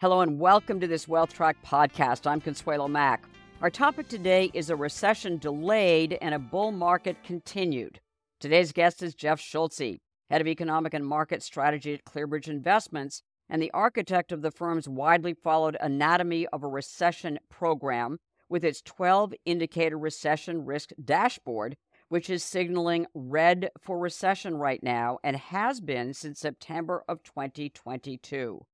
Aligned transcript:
Hello 0.00 0.22
and 0.22 0.40
welcome 0.40 0.80
to 0.80 0.86
this 0.86 1.04
WealthTrack 1.04 1.56
podcast. 1.62 2.26
I'm 2.26 2.40
Consuelo 2.40 2.88
Mack. 2.88 3.22
Our 3.60 3.68
topic 3.68 4.08
today 4.08 4.50
is 4.54 4.70
a 4.70 4.74
recession 4.74 5.36
delayed 5.36 6.16
and 6.22 6.34
a 6.34 6.38
bull 6.38 6.72
market 6.72 7.22
continued. 7.22 8.00
Today's 8.38 8.72
guest 8.72 9.02
is 9.02 9.14
Jeff 9.14 9.38
Schulze, 9.38 9.98
head 10.30 10.40
of 10.40 10.46
economic 10.46 10.94
and 10.94 11.06
market 11.06 11.42
strategy 11.42 11.92
at 11.92 12.06
ClearBridge 12.06 12.48
Investments 12.48 13.20
and 13.50 13.60
the 13.60 13.70
architect 13.72 14.32
of 14.32 14.40
the 14.40 14.50
firm's 14.50 14.88
widely 14.88 15.34
followed 15.34 15.76
Anatomy 15.82 16.46
of 16.46 16.62
a 16.62 16.66
Recession 16.66 17.38
program 17.50 18.16
with 18.48 18.64
its 18.64 18.80
12 18.80 19.34
indicator 19.44 19.98
recession 19.98 20.64
risk 20.64 20.92
dashboard, 21.04 21.76
which 22.08 22.30
is 22.30 22.42
signaling 22.42 23.06
red 23.12 23.68
for 23.78 23.98
recession 23.98 24.56
right 24.56 24.82
now 24.82 25.18
and 25.22 25.36
has 25.36 25.78
been 25.78 26.14
since 26.14 26.40
September 26.40 27.04
of 27.06 27.22
2022 27.22 28.64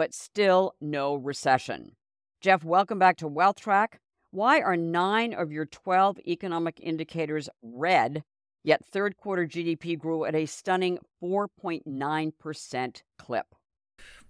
but 0.00 0.14
still 0.14 0.74
no 0.80 1.14
recession. 1.14 1.94
Jeff, 2.40 2.64
welcome 2.64 2.98
back 2.98 3.18
to 3.18 3.28
WealthTrack. 3.28 3.98
Why 4.30 4.62
are 4.62 4.74
nine 4.74 5.34
of 5.34 5.52
your 5.52 5.66
12 5.66 6.20
economic 6.26 6.80
indicators 6.82 7.50
red, 7.60 8.24
yet 8.64 8.82
third 8.82 9.18
quarter 9.18 9.46
GDP 9.46 9.98
grew 9.98 10.24
at 10.24 10.34
a 10.34 10.46
stunning 10.46 11.00
4.9% 11.22 13.02
clip? 13.18 13.54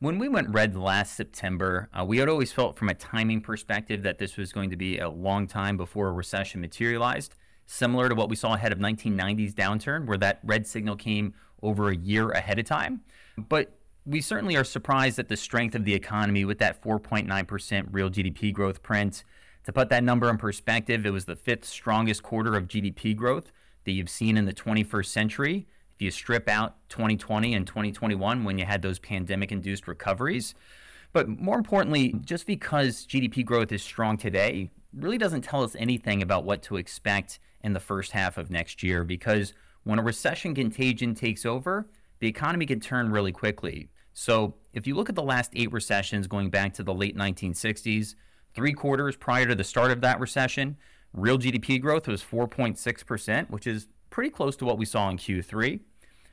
When 0.00 0.18
we 0.18 0.28
went 0.28 0.52
red 0.52 0.76
last 0.76 1.14
September, 1.14 1.88
uh, 1.96 2.04
we 2.04 2.18
had 2.18 2.28
always 2.28 2.50
felt 2.50 2.76
from 2.76 2.88
a 2.88 2.94
timing 2.94 3.40
perspective 3.40 4.02
that 4.02 4.18
this 4.18 4.36
was 4.36 4.52
going 4.52 4.70
to 4.70 4.76
be 4.76 4.98
a 4.98 5.08
long 5.08 5.46
time 5.46 5.76
before 5.76 6.08
a 6.08 6.12
recession 6.12 6.60
materialized, 6.60 7.36
similar 7.66 8.08
to 8.08 8.16
what 8.16 8.28
we 8.28 8.34
saw 8.34 8.54
ahead 8.54 8.72
of 8.72 8.80
1990s 8.80 9.54
downturn, 9.54 10.06
where 10.06 10.18
that 10.18 10.40
red 10.42 10.66
signal 10.66 10.96
came 10.96 11.32
over 11.62 11.90
a 11.90 11.96
year 11.96 12.30
ahead 12.30 12.58
of 12.58 12.64
time. 12.64 13.02
But 13.38 13.79
we 14.06 14.20
certainly 14.20 14.56
are 14.56 14.64
surprised 14.64 15.18
at 15.18 15.28
the 15.28 15.36
strength 15.36 15.74
of 15.74 15.84
the 15.84 15.94
economy 15.94 16.44
with 16.44 16.58
that 16.58 16.82
4.9% 16.82 17.88
real 17.90 18.10
GDP 18.10 18.52
growth 18.52 18.82
print. 18.82 19.24
To 19.64 19.72
put 19.72 19.90
that 19.90 20.04
number 20.04 20.30
in 20.30 20.38
perspective, 20.38 21.04
it 21.04 21.10
was 21.10 21.26
the 21.26 21.36
fifth 21.36 21.64
strongest 21.64 22.22
quarter 22.22 22.56
of 22.56 22.66
GDP 22.66 23.14
growth 23.14 23.52
that 23.84 23.92
you've 23.92 24.10
seen 24.10 24.36
in 24.36 24.46
the 24.46 24.52
21st 24.52 25.06
century. 25.06 25.66
If 25.94 26.02
you 26.02 26.10
strip 26.10 26.48
out 26.48 26.76
2020 26.88 27.54
and 27.54 27.66
2021 27.66 28.44
when 28.44 28.58
you 28.58 28.64
had 28.64 28.80
those 28.80 28.98
pandemic 28.98 29.52
induced 29.52 29.86
recoveries. 29.86 30.54
But 31.12 31.28
more 31.28 31.58
importantly, 31.58 32.14
just 32.24 32.46
because 32.46 33.06
GDP 33.06 33.44
growth 33.44 33.72
is 33.72 33.82
strong 33.82 34.16
today 34.16 34.70
really 34.94 35.18
doesn't 35.18 35.42
tell 35.42 35.62
us 35.62 35.76
anything 35.78 36.22
about 36.22 36.44
what 36.44 36.62
to 36.62 36.76
expect 36.76 37.38
in 37.62 37.74
the 37.74 37.80
first 37.80 38.12
half 38.12 38.38
of 38.38 38.50
next 38.50 38.82
year 38.82 39.04
because 39.04 39.52
when 39.84 39.98
a 39.98 40.02
recession 40.02 40.54
contagion 40.54 41.14
takes 41.14 41.44
over, 41.44 41.86
the 42.20 42.28
economy 42.28 42.66
can 42.66 42.80
turn 42.80 43.10
really 43.10 43.32
quickly. 43.32 43.88
So, 44.12 44.54
if 44.72 44.86
you 44.86 44.94
look 44.94 45.08
at 45.08 45.14
the 45.14 45.22
last 45.22 45.50
eight 45.54 45.72
recessions 45.72 46.26
going 46.26 46.50
back 46.50 46.74
to 46.74 46.82
the 46.82 46.94
late 46.94 47.16
1960s, 47.16 48.14
three 48.54 48.72
quarters 48.72 49.16
prior 49.16 49.46
to 49.46 49.54
the 49.54 49.64
start 49.64 49.90
of 49.90 50.00
that 50.02 50.20
recession, 50.20 50.76
real 51.12 51.38
GDP 51.38 51.80
growth 51.80 52.06
was 52.06 52.22
4.6%, 52.22 53.50
which 53.50 53.66
is 53.66 53.88
pretty 54.10 54.30
close 54.30 54.56
to 54.56 54.64
what 54.64 54.78
we 54.78 54.84
saw 54.84 55.08
in 55.08 55.16
Q3. 55.16 55.80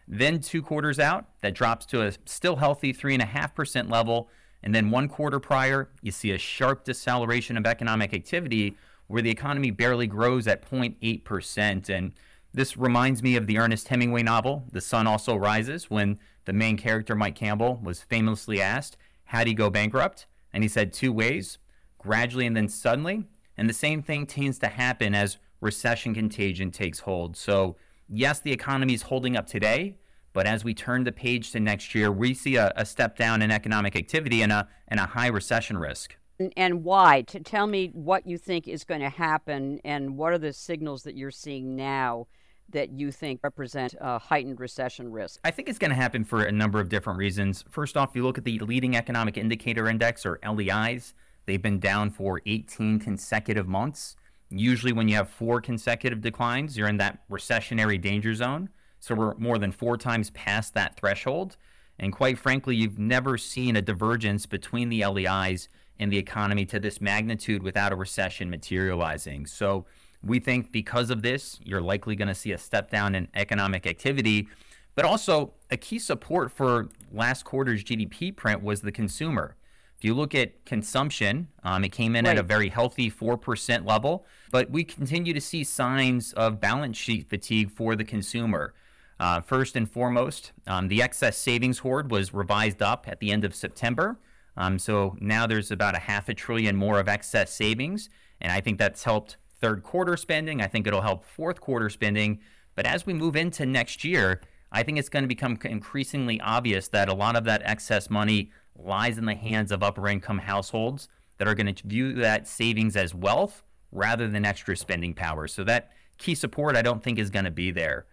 Then, 0.08 0.40
two 0.40 0.62
quarters 0.62 1.00
out, 1.00 1.26
that 1.42 1.54
drops 1.54 1.86
to 1.88 2.02
a 2.02 2.14
still 2.26 2.58
healthy 2.58 2.94
3.5% 2.94 3.90
level. 3.90 4.30
And 4.64 4.74
then, 4.74 4.90
one 4.90 5.08
quarter 5.08 5.40
prior, 5.40 5.90
you 6.02 6.12
see 6.12 6.32
a 6.32 6.38
sharp 6.38 6.84
deceleration 6.84 7.58
of 7.58 7.66
economic 7.66 8.14
activity 8.14 8.76
where 9.08 9.22
the 9.22 9.30
economy 9.30 9.72
barely 9.72 10.08
grows 10.08 10.48
at 10.48 10.70
0.8%. 10.70 11.90
And 11.90 12.14
this 12.54 12.78
reminds 12.78 13.22
me 13.22 13.36
of 13.36 13.48
the 13.48 13.58
Ernest 13.58 13.88
Hemingway 13.88 14.24
novel, 14.24 14.64
The 14.72 14.82
Sun 14.82 15.08
Also 15.08 15.36
Rises, 15.36 15.90
when 15.90 16.20
the 16.46 16.54
main 16.54 16.78
character, 16.78 17.16
Mike 17.16 17.36
Campbell, 17.36 17.80
was 17.84 18.02
famously 18.02 18.62
asked, 18.62 18.98
How'd 19.26 19.48
he 19.48 19.54
go 19.54 19.70
bankrupt? 19.70 20.26
And 20.54 20.64
he 20.64 20.70
said 20.70 20.94
two 20.94 21.12
ways 21.12 21.58
gradually 21.98 22.46
and 22.46 22.56
then 22.56 22.70
suddenly. 22.70 23.26
And 23.58 23.70
the 23.70 23.74
same 23.74 24.02
thing 24.02 24.26
tends 24.26 24.60
to 24.60 24.68
happen 24.68 25.14
as 25.14 25.38
recession 25.62 26.14
contagion 26.14 26.72
takes 26.72 27.00
hold. 27.00 27.36
So, 27.36 27.76
yes, 28.08 28.40
the 28.40 28.52
economy 28.52 28.94
is 28.94 29.04
holding 29.04 29.36
up 29.36 29.48
today, 29.48 29.98
but 30.34 30.46
as 30.46 30.64
we 30.64 30.74
turn 30.74 31.04
the 31.04 31.12
page 31.12 31.52
to 31.52 31.60
next 31.60 31.94
year, 31.94 32.12
we 32.12 32.34
see 32.34 32.56
a, 32.56 32.72
a 32.76 32.86
step 32.86 33.18
down 33.18 33.42
in 33.42 33.52
economic 33.52 33.96
activity 33.96 34.42
and 34.42 34.52
a, 34.52 34.68
and 34.88 35.00
a 35.00 35.06
high 35.06 35.28
recession 35.28 35.78
risk. 35.78 36.16
And 36.56 36.84
why? 36.84 37.24
To 37.24 37.40
tell 37.40 37.66
me 37.66 37.90
what 37.94 38.28
you 38.28 38.38
think 38.38 38.68
is 38.68 38.84
going 38.84 39.02
to 39.02 39.10
happen 39.10 39.80
and 39.84 40.18
what 40.18 40.34
are 40.34 40.38
the 40.38 40.54
signals 40.54 41.04
that 41.04 41.18
you're 41.18 41.32
seeing 41.32 41.76
now 41.76 42.28
that 42.70 42.92
you 42.92 43.12
think 43.12 43.40
represent 43.44 43.96
a 44.00 44.20
heightened 44.20 44.60
recession 44.60 45.12
risk? 45.12 45.40
I 45.44 45.52
think 45.52 45.70
it's 45.70 45.80
going 45.80 45.92
to 45.92 45.96
happen 45.96 46.24
for 46.24 46.44
a 46.44 46.52
number 46.52 46.80
of 46.80 46.90
different 46.90 47.20
reasons. 47.20 47.64
First 47.70 47.98
off, 47.98 48.16
you 48.16 48.24
look 48.24 48.38
at 48.38 48.44
the 48.44 48.60
leading 48.60 48.96
economic 48.96 49.38
indicator 49.38 49.88
index 49.88 50.26
or 50.26 50.40
LEIs, 50.48 51.14
they've 51.46 51.62
been 51.62 51.80
down 51.80 52.12
for 52.12 52.42
18 52.46 53.00
consecutive 53.00 53.68
months. 53.68 54.16
Usually, 54.50 54.94
when 54.94 55.08
you 55.08 55.16
have 55.16 55.30
four 55.30 55.60
consecutive 55.60 56.22
declines, 56.22 56.78
you're 56.78 56.88
in 56.88 56.98
that 56.98 57.28
recessionary 57.30 58.00
danger 58.00 58.34
zone. 58.34 58.70
So, 59.00 59.14
we're 59.14 59.36
more 59.36 59.58
than 59.58 59.72
four 59.72 59.98
times 59.98 60.30
past 60.32 60.74
that 60.74 60.96
threshold. 60.96 61.58
And 62.00 62.14
quite 62.14 62.38
frankly, 62.38 62.76
you've 62.76 63.00
never 63.00 63.38
seen 63.38 63.76
a 63.76 63.82
divergence 63.82 64.46
between 64.46 64.90
the 64.90 65.06
LEIs 65.06 65.68
and 66.00 66.12
the 66.12 66.18
economy 66.18 66.66
to 66.66 66.80
this 66.80 67.02
magnitude 67.02 67.64
without 67.64 67.92
a 67.92 67.96
recession 67.96 68.50
materializing. 68.50 69.48
So, 69.48 69.86
we 70.24 70.40
think 70.40 70.72
because 70.72 71.10
of 71.10 71.22
this, 71.22 71.60
you're 71.64 71.82
likely 71.82 72.16
going 72.16 72.28
to 72.28 72.36
see 72.36 72.52
a 72.52 72.58
step 72.58 72.90
down 72.90 73.16
in 73.16 73.28
economic 73.36 73.86
activity. 73.86 74.48
But 74.96 75.06
also, 75.06 75.54
a 75.70 75.78
key 75.78 76.00
support 76.00 76.52
for 76.52 76.90
last 77.12 77.44
quarter's 77.44 77.84
GDP 77.84 78.36
print 78.36 78.64
was 78.64 78.82
the 78.82 78.92
consumer. 78.92 79.56
If 79.98 80.04
you 80.04 80.14
look 80.14 80.36
at 80.36 80.64
consumption, 80.66 81.48
um, 81.64 81.84
it 81.84 81.90
came 81.90 82.16
in 82.16 82.26
right. 82.26 82.32
at 82.32 82.38
a 82.38 82.44
very 82.44 82.70
healthy 82.70 83.10
4% 83.10 83.88
level, 83.88 84.26
but 84.52 84.70
we 84.70 84.84
continue 84.84 85.34
to 85.34 85.42
see 85.42 85.64
signs 85.64 86.34
of 86.34 86.60
balance 86.60 86.98
sheet 86.98 87.28
fatigue 87.28 87.72
for 87.72 87.96
the 87.96 88.04
consumer. 88.04 88.74
Uh, 89.20 89.42
first 89.42 89.76
and 89.76 89.90
foremost, 89.90 90.52
um, 90.68 90.88
the 90.88 91.02
excess 91.02 91.36
savings 91.38 91.80
hoard 91.80 92.12
was 92.12 92.32
revised 92.32 92.84
up 92.84 93.08
at 93.08 93.20
the 93.20 93.32
end 93.32 93.44
of 93.44 93.56
September. 93.56 94.20
Um, 94.56 94.78
so 94.78 95.16
now 95.20 95.48
there's 95.48 95.72
about 95.72 95.96
a 95.96 96.00
half 96.00 96.30
a 96.30 96.36
trillion 96.36 96.76
more 96.76 97.00
of 97.00 97.08
excess 97.08 97.52
savings, 97.54 98.10
and 98.40 98.52
I 98.52 98.62
think 98.62 98.78
that's 98.78 99.04
helped 99.04 99.38
third 99.60 99.84
quarter 99.84 100.18
spending. 100.18 100.62
I 100.62 100.68
think 100.68 100.88
it'll 100.88 101.02
help 101.02 101.24
fourth 101.24 101.62
quarter 101.62 101.90
spending. 101.90 102.40
But 102.76 102.86
as 102.86 103.06
we 103.06 103.14
move 103.14 103.36
into 103.36 103.66
next 103.66 104.04
year, 104.04 104.42
I 104.72 104.84
think 104.84 104.98
it's 104.98 105.10
going 105.10 105.24
to 105.24 105.28
become 105.28 105.58
increasingly 105.64 106.40
obvious 106.42 106.88
that 106.90 107.10
a 107.10 107.14
lot 107.14 107.36
of 107.36 107.46
that 107.46 107.62
excess 107.64 108.10
money 108.10 108.52
lies 108.76 109.18
in 109.18 109.26
the 109.26 109.36
hands 109.36 109.72
of 109.72 109.82
upper 109.82 110.08
income 110.08 110.40
households 110.40 111.08
that 111.38 111.48
are 111.48 111.56
going 111.56 111.74
to 111.74 111.88
view 111.88 112.14
that 112.14 112.48
savings 112.48 112.96
as 112.96 113.16
wealth 113.16 113.64
rather 113.92 114.28
than 114.28 114.46
extra 114.46 114.76
spending 114.76 115.14
power. 115.14 115.48
So 115.48 115.64
that 115.64 115.92
key 116.18 116.36
support 116.36 116.76
I 116.76 116.82
don't 116.82 117.04
think 117.04 117.20
is 117.20 117.30
going 117.30 117.46
to 117.46 117.52
be 117.52 117.72
there. 117.72 118.06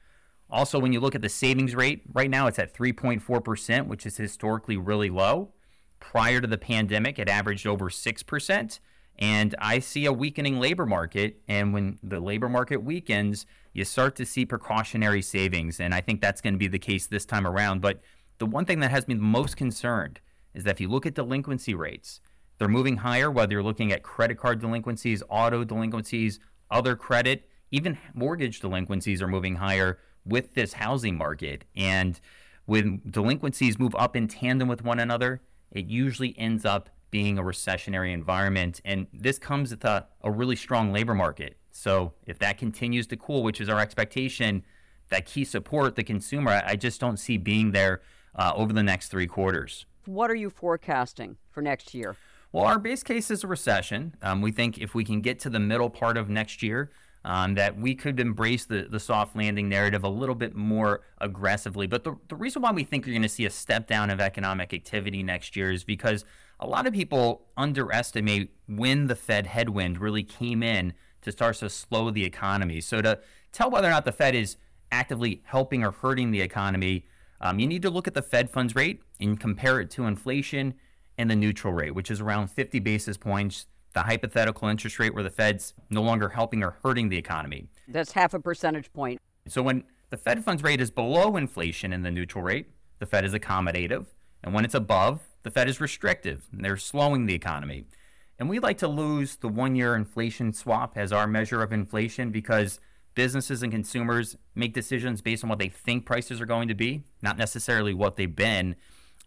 Also, 0.51 0.79
when 0.79 0.93
you 0.93 1.01
look 1.01 1.15
at 1.15 1.23
the 1.23 1.29
savings 1.29 1.75
rate, 1.75 2.03
right 2.13 2.31
now 2.31 2.47
it's 2.47 2.59
at 2.59 2.75
3.4%, 2.75 3.87
which 3.87 4.07
is 4.07 4.17
historically 4.17 4.77
really 4.77 5.11
low. 5.11 5.53
Prior 6.01 6.41
to 6.41 6.47
the 6.47 6.59
pandemic, 6.59 7.19
it 7.19 7.29
averaged 7.29 7.67
over 7.67 7.89
6%. 7.89 8.79
And 9.19 9.55
I 9.59 9.79
see 9.79 10.07
a 10.07 10.13
weakening 10.13 10.59
labor 10.59 10.87
market. 10.87 11.41
And 11.49 11.73
when 11.73 11.99
the 12.03 12.21
labor 12.21 12.49
market 12.49 12.83
weakens, 12.83 13.47
you 13.73 13.85
start 13.85 14.17
to 14.17 14.27
see 14.27 14.45
precautionary 14.45 15.23
savings. 15.23 15.81
And 15.81 15.95
I 15.95 16.01
think 16.01 16.21
that's 16.21 16.41
going 16.41 16.55
to 16.55 16.59
be 16.59 16.69
the 16.69 16.79
case 16.79 17.07
this 17.07 17.25
time 17.25 17.47
around. 17.47 17.81
But 17.81 18.01
the 18.39 18.47
one 18.47 18.65
thing 18.65 18.81
that 18.81 18.91
has 18.91 19.07
me 19.07 19.15
most 19.15 19.57
concerned 19.57 20.21
is 20.55 20.65
that 20.65 20.73
if 20.73 20.81
you 20.81 20.89
look 20.89 21.07
at 21.07 21.15
delinquency 21.15 21.75
rates, 21.75 22.21
they're 22.59 22.69
moving 22.69 22.99
higher, 22.99 23.31
whether 23.31 23.53
you're 23.53 23.63
looking 23.63 23.93
at 23.93 24.03
credit 24.03 24.39
card 24.39 24.61
delinquencies, 24.61 25.23
auto 25.29 25.65
delinquencies, 25.65 26.39
other 26.71 26.97
credit, 26.97 27.49
even 27.71 27.99
mortgage 28.15 28.61
delinquencies 28.61 29.21
are 29.21 29.29
moving 29.29 29.57
higher 29.57 29.99
with 30.25 30.55
this 30.55 30.75
housing 30.75 31.19
market. 31.19 31.65
And 31.75 32.21
when 32.67 33.03
delinquencies 33.09 33.79
move 33.79 33.95
up 33.97 34.17
in 34.17 34.29
tandem 34.29 34.69
with 34.69 34.85
one 34.85 35.01
another, 35.01 35.43
it 35.71 35.87
usually 35.87 36.39
ends 36.39 36.65
up 36.65 36.89
being 37.15 37.39
a 37.39 37.43
recessionary 37.45 38.13
environment. 38.13 38.81
And 38.85 39.07
this 39.13 39.39
comes 39.39 39.71
with 39.71 39.85
a, 39.85 40.05
a 40.25 40.33
really 40.33 40.57
strong 40.57 40.93
labor 40.93 41.15
market. 41.15 41.57
So 41.71 42.13
if 42.27 42.41
that 42.41 42.59
continues 42.59 43.07
to 43.07 43.17
cool, 43.17 43.45
which 43.45 43.61
is 43.61 43.69
our 43.69 43.79
expectation, 43.79 44.65
that 45.11 45.25
key 45.25 45.45
support, 45.45 45.95
the 45.95 46.03
consumer, 46.03 46.61
I 46.67 46.75
just 46.75 47.01
don't 47.01 47.17
see 47.17 47.37
being 47.37 47.71
there 47.71 48.03
uh, 48.35 48.53
over 48.57 48.73
the 48.73 48.83
next 48.83 49.11
three 49.11 49.29
quarters. 49.29 49.87
What 50.07 50.29
are 50.29 50.35
you 50.35 50.51
forecasting 50.51 51.37
for 51.53 51.63
next 51.63 51.95
year? 51.95 52.17
Well, 52.51 52.65
our 52.65 52.81
base 52.81 53.05
case 53.05 53.31
is 53.31 53.45
a 53.45 53.47
recession. 53.47 54.17
Um, 54.21 54.41
we 54.41 54.51
think 54.51 54.79
if 54.79 54.93
we 54.97 55.05
can 55.05 55.21
get 55.21 55.39
to 55.41 55.51
the 55.51 55.61
middle 55.61 55.91
part 55.91 56.17
of 56.17 56.29
next 56.29 56.65
year, 56.65 56.91
um, 57.25 57.55
that 57.55 57.79
we 57.79 57.95
could 57.95 58.19
embrace 58.19 58.65
the, 58.67 58.89
the 58.91 58.99
soft 58.99 59.37
landing 59.37 59.69
narrative 59.69 60.03
a 60.03 60.09
little 60.09 60.35
bit 60.35 60.57
more 60.57 61.03
aggressively. 61.19 61.87
But 61.87 62.03
the, 62.03 62.17
the 62.29 62.35
reason 62.35 62.61
why 62.61 62.73
we 62.73 62.83
think 62.83 63.07
you're 63.07 63.15
going 63.15 63.23
to 63.23 63.29
see 63.29 63.47
a 63.47 63.51
step 63.51 63.87
down 63.87 64.11
of 64.11 64.21
economic 64.21 64.75
activity 64.75 65.23
next 65.23 65.55
year 65.55 65.71
is 65.71 65.85
because 65.85 66.25
a 66.61 66.67
lot 66.67 66.87
of 66.87 66.93
people 66.93 67.47
underestimate 67.57 68.51
when 68.67 69.07
the 69.07 69.17
Fed 69.17 69.47
headwind 69.47 69.99
really 69.99 70.23
came 70.23 70.63
in 70.63 70.93
to 71.23 71.33
start 71.33 71.57
to 71.57 71.71
slow 71.71 72.11
the 72.11 72.25
economy. 72.25 72.81
So 72.81 73.03
to 73.03 73.19
tell 73.53 73.71
whether 73.71 73.89
or 73.89 73.91
not 73.91 74.05
the 74.05 74.13
Fed 74.13 74.35
is 74.35 74.57
actively 74.93 75.43
helping 75.47 75.85
or 75.85 75.91
hurting 75.91 76.31
the 76.31 76.41
economy, 76.41 77.07
um, 77.41 77.59
you 77.59 77.67
need 77.67 77.83
to 77.83 77.91
look 77.91 78.07
at 78.07 78.15
the 78.15 78.23
Fed 78.23 78.51
funds 78.51 78.75
rate 78.75 79.03
and 79.21 79.39
compare 79.39 79.81
it 79.81 79.91
to 79.93 80.05
inflation. 80.05 80.75
and 81.17 81.31
the 81.31 81.37
neutral 81.37 81.73
rate, 81.73 81.95
which 81.95 82.11
is 82.11 82.21
around 82.21 82.49
50 82.49 82.81
basis 82.81 83.17
points, 83.17 83.67
the 83.93 84.01
hypothetical 84.01 84.67
interest 84.67 84.99
rate 84.99 85.15
where 85.15 85.23
the 85.23 85.31
Fed's 85.31 85.73
no 85.89 86.03
longer 86.03 86.31
helping 86.31 86.65
or 86.65 86.77
hurting 86.83 87.09
the 87.09 87.17
economy. 87.17 87.69
That's 87.87 88.11
half 88.11 88.35
a 88.35 88.41
percentage 88.41 88.93
point. 88.93 89.21
So 89.47 89.63
when 89.63 89.85
the 90.11 90.17
Fed 90.17 90.45
funds 90.45 90.65
rate 90.65 90.81
is 90.81 90.91
below 90.91 91.37
inflation 91.37 91.93
and 91.93 92.05
the 92.05 92.11
neutral 92.11 92.43
rate, 92.43 92.67
the 92.99 93.07
Fed 93.07 93.25
is 93.25 93.33
accommodative. 93.33 94.07
And 94.43 94.53
when 94.53 94.65
it's 94.65 94.75
above, 94.75 95.21
the 95.45 95.51
Fed 95.51 95.69
is 95.69 95.81
restrictive. 95.81 96.49
And 96.51 96.65
they're 96.65 96.77
slowing 96.77 97.27
the 97.27 97.35
economy. 97.35 97.85
And 98.39 98.49
we 98.49 98.59
like 98.59 98.79
to 98.79 98.89
lose 98.89 99.37
the 99.37 99.49
one 99.49 99.77
year 99.77 99.95
inflation 99.95 100.53
swap 100.53 100.99
as 100.99 101.13
our 101.13 101.29
measure 101.29 101.63
of 101.63 101.73
inflation 101.73 102.31
because 102.31 102.81
businesses 103.15 103.63
and 103.63 103.71
consumers 103.71 104.37
make 104.57 104.75
decisions 104.75 105.23
based 105.23 105.45
on 105.45 105.51
what 105.51 105.61
they 105.61 105.69
think 105.69 106.05
prices 106.05 106.41
are 106.41 106.47
going 106.47 106.67
to 106.67 106.75
be, 106.75 107.05
not 107.23 107.39
necessarily 107.39 107.95
what 107.95 108.17
they've 108.17 108.35
been. 108.35 108.75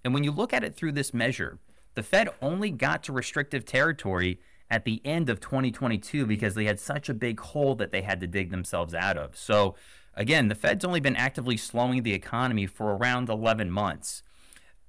And 0.03 0.13
when 0.13 0.25
you 0.25 0.31
look 0.31 0.51
at 0.51 0.63
it 0.63 0.75
through 0.75 0.91
this 0.91 1.13
measure, 1.13 1.59
the 1.95 2.03
Fed 2.03 2.29
only 2.41 2.69
got 2.69 3.03
to 3.03 3.13
restrictive 3.13 3.65
territory 3.65 4.39
at 4.69 4.83
the 4.83 5.01
end 5.05 5.29
of 5.29 5.39
2022 5.39 6.25
because 6.25 6.53
they 6.53 6.65
had 6.65 6.79
such 6.79 7.07
a 7.07 7.13
big 7.13 7.39
hole 7.39 7.75
that 7.75 7.91
they 7.91 8.01
had 8.01 8.19
to 8.19 8.27
dig 8.27 8.51
themselves 8.51 8.93
out 8.93 9.17
of. 9.17 9.37
So, 9.37 9.75
again, 10.13 10.49
the 10.49 10.55
Fed's 10.55 10.83
only 10.83 10.99
been 10.99 11.15
actively 11.15 11.55
slowing 11.55 12.03
the 12.03 12.13
economy 12.13 12.65
for 12.65 12.95
around 12.95 13.29
11 13.29 13.71
months. 13.71 14.23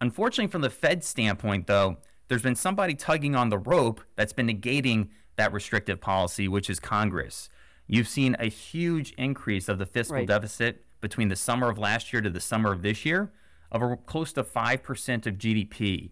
Unfortunately, 0.00 0.50
from 0.50 0.62
the 0.62 0.70
Fed 0.70 1.02
standpoint, 1.02 1.66
though, 1.66 1.96
there's 2.28 2.42
been 2.42 2.54
somebody 2.54 2.94
tugging 2.94 3.34
on 3.34 3.48
the 3.48 3.58
rope 3.58 4.00
that's 4.16 4.32
been 4.32 4.46
negating 4.46 5.08
that 5.36 5.52
restrictive 5.52 6.00
policy, 6.00 6.46
which 6.46 6.68
is 6.68 6.78
Congress. 6.78 7.48
You've 7.86 8.08
seen 8.08 8.36
a 8.38 8.46
huge 8.46 9.12
increase 9.12 9.68
of 9.68 9.78
the 9.78 9.86
fiscal 9.86 10.16
right. 10.16 10.28
deficit 10.28 10.84
between 11.00 11.28
the 11.28 11.36
summer 11.36 11.70
of 11.70 11.78
last 11.78 12.12
year 12.12 12.20
to 12.20 12.30
the 12.30 12.40
summer 12.40 12.72
of 12.72 12.82
this 12.82 13.04
year 13.04 13.32
of 13.72 13.82
close 14.06 14.32
to 14.34 14.44
5% 14.44 15.26
of 15.26 15.34
GDP. 15.34 16.10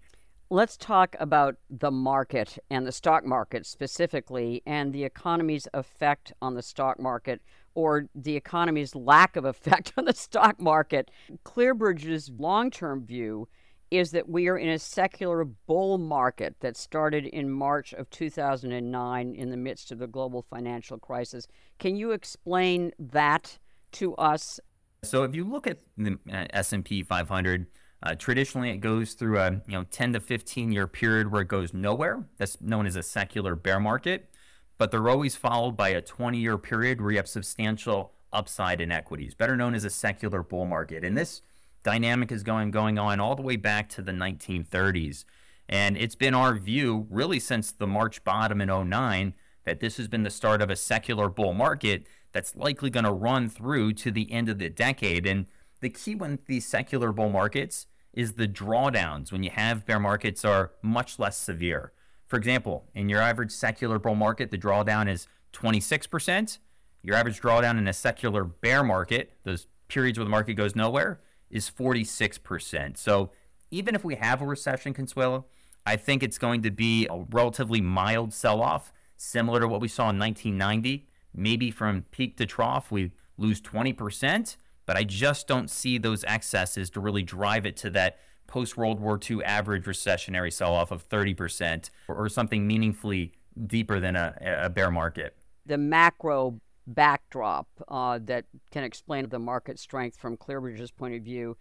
Let's 0.49 0.77
talk 0.77 1.17
about 1.19 1.57
the 1.69 1.91
market 1.91 2.59
and 2.71 2.87
the 2.87 2.93
stock 2.93 3.25
market 3.25 3.67
specifically 3.67 4.63
and 4.65 4.93
the 4.93 5.05
economy's 5.05 5.67
effect 5.75 6.33
on 6.41 6.55
the 6.55 6.63
stock 6.63 7.01
market 7.01 7.43
or 7.75 8.09
the 8.15 8.37
economy's 8.37 8.95
lack 8.95 9.37
of 9.37 9.45
effect 9.45 9.93
on 9.97 10.05
the 10.05 10.15
stock 10.15 10.61
market. 10.61 11.11
ClearBridge's 11.45 12.31
long 12.31 12.71
term 12.71 13.05
view 13.05 13.49
is 13.91 14.11
that 14.11 14.29
we 14.29 14.49
are 14.49 14.59
in 14.59 14.69
a 14.69 14.79
secular 14.79 15.45
bull 15.45 15.99
market 15.99 16.57
that 16.61 16.77
started 16.77 17.27
in 17.27 17.51
March 17.51 17.93
of 17.93 18.11
2009 18.11 19.35
in 19.35 19.51
the 19.51 19.57
midst 19.57 19.93
of 19.93 19.99
the 19.99 20.07
global 20.07 20.43
financial 20.43 20.99
crisis. 20.99 21.47
Can 21.79 21.97
you 21.97 22.13
explain 22.13 22.93
that 22.99 23.59
to 23.93 24.15
us? 24.17 24.59
So 25.03 25.23
if 25.23 25.35
you 25.35 25.45
look 25.45 25.67
at 25.67 25.79
the 25.97 26.19
uh, 26.33 26.47
S&P 26.51 27.03
500, 27.03 27.67
uh, 28.03 28.15
traditionally, 28.15 28.71
it 28.71 28.79
goes 28.79 29.15
through 29.15 29.39
a 29.39 29.51
you 29.53 29.73
know 29.73 29.85
10 29.85 30.15
to 30.15 30.21
15 30.21 30.73
year 30.73 30.87
period 30.87 31.31
where 31.31 31.43
it 31.43 31.49
goes 31.49 31.73
nowhere. 31.73 32.25
That's 32.39 32.61
known 32.61 32.87
as 32.87 32.97
a 32.97 33.03
secular 33.03 33.55
bear 33.55 33.81
market. 33.81 34.31
But 34.79 34.91
they're 34.91 35.09
always 35.09 35.35
followed 35.35 35.77
by 35.77 35.91
a 35.91 36.03
20 36.03 36.39
year 36.39 36.59
period 36.59 37.01
where 37.01 37.13
you 37.13 37.17
have 37.17 37.29
substantial 37.29 38.13
upside 38.33 38.81
in 38.81 38.93
equities, 38.93 39.35
better 39.35 39.57
known 39.57 39.75
as 39.75 39.85
a 39.85 39.91
secular 39.91 40.43
bull 40.43 40.67
market. 40.67 41.05
And 41.05 41.17
this 41.17 41.41
dynamic 41.87 42.33
is 42.33 42.43
going 42.43 42.73
going 42.73 42.99
on 42.99 43.21
all 43.21 43.37
the 43.37 43.43
way 43.43 43.55
back 43.55 43.89
to 43.89 44.03
the 44.03 44.11
1930s. 44.11 45.25
And 45.69 45.97
it's 45.97 46.17
been 46.17 46.35
our 46.35 46.53
view 46.53 47.07
really 47.09 47.39
since 47.39 47.71
the 47.71 47.87
March 47.87 48.25
bottom 48.25 48.61
in 48.61 48.69
09 48.69 49.35
that 49.65 49.79
this 49.79 49.97
has 49.97 50.09
been 50.09 50.25
the 50.25 50.31
start 50.31 50.61
of 50.61 50.69
a 50.69 50.75
secular 50.75 51.29
bull 51.29 51.55
market 51.55 52.05
that's 52.33 52.57
likely 52.57 52.91
going 52.91 53.05
to 53.05 53.13
run 53.13 53.49
through 53.49 53.93
to 53.93 54.11
the 54.11 54.33
end 54.33 54.49
of 54.49 54.59
the 54.59 54.69
decade. 54.69 55.29
And 55.29 55.47
the 55.81 55.89
key 55.89 56.17
when 56.17 56.41
these 56.47 56.67
secular 56.67 57.13
bull 57.13 57.29
markets 57.29 57.87
is 58.13 58.33
the 58.33 58.49
drawdowns 58.49 59.31
when 59.31 59.45
you 59.45 59.51
have 59.51 59.87
bear 59.87 60.01
markets 60.01 60.45
are 60.45 60.73
much 60.83 61.21
less 61.21 61.39
severe. 61.39 61.93
For 62.27 62.37
example, 62.37 62.87
in 62.97 63.09
your 63.09 63.21
average 63.21 63.53
secular 63.53 64.01
bull 64.01 64.17
market, 64.17 64.51
the 64.51 64.59
drawdown 64.59 65.09
is 65.09 65.29
26%. 65.53 66.59
Your 67.05 67.15
average 67.15 67.41
drawdown 67.41 67.79
in 67.79 67.87
a 67.87 67.93
secular 67.93 68.43
bear 68.43 68.83
market, 68.83 69.35
those 69.45 69.69
periods 69.87 70.19
where 70.19 70.25
the 70.25 70.31
market 70.31 70.55
goes 70.55 70.75
nowhere, 70.75 71.21
is 71.51 71.71
46%. 71.71 72.97
So 72.97 73.31
even 73.71 73.95
if 73.95 74.05
we 74.05 74.17
have 74.17 74.43
a 74.43 74.47
recession, 74.47 74.95
Consuelo, 74.95 75.47
I 75.85 75.97
think 75.97 76.23
it's 76.23 76.39
going 76.39 76.63
to 76.63 76.71
be 76.71 77.07
a 77.09 77.25
relatively 77.31 77.81
mild 77.81 78.33
sell 78.33 78.61
off, 78.61 78.93
similar 79.17 79.61
to 79.61 79.69
what 79.69 79.81
we 79.81 79.89
saw 79.89 80.11
in 80.11 80.19
1990. 80.19 81.07
Maybe 81.35 81.71
from 81.71 82.05
peak 82.11 82.37
to 82.39 82.47
trough, 82.47 82.91
we 82.91 83.13
lose 83.39 83.61
20%, 83.61 84.57
but 84.87 84.97
I 84.97 85.05
just 85.05 85.47
don't 85.47 85.71
see 85.71 85.99
those 85.99 86.25
excesses 86.25 86.91
to 86.91 87.01
really 87.01 87.23
drive 87.23 87.67
it 87.67 87.77
to 87.79 87.91
that 87.91 88.19
post 88.47 88.77
World 88.77 89.01
War 89.01 89.19
II 89.29 89.43
average 89.45 89.85
recessionary 89.85 90.53
sell 90.53 90.73
off 90.73 90.91
of 90.91 91.09
30% 91.09 91.91
or, 92.09 92.29
something 92.29 92.67
meaningfully 92.67 93.33
deeper 93.67 94.01
than 94.01 94.17
a, 94.17 94.35
a 94.63 94.71
bear 94.71 94.91
market. 94.91 95.37
The 95.67 95.79
macro 95.79 96.61
backdrop 96.87 97.69
uh, 97.89 98.19
that 98.25 98.45
can 98.71 98.85
explain 98.85 99.29
the 99.29 99.39
market 99.39 99.79
strength 99.79 100.17
from 100.17 100.37
ClearBridge's 100.37 100.91
point 100.91 101.15
of 101.15 101.23
view. 101.23 101.57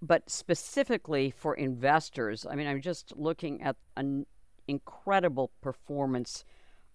But 0.00 0.30
specifically 0.30 1.30
for 1.30 1.54
investors, 1.54 2.46
I 2.48 2.54
mean, 2.54 2.68
I'm 2.68 2.80
just 2.80 3.12
looking 3.16 3.62
at 3.62 3.76
an 3.96 4.26
incredible 4.68 5.50
performance 5.60 6.44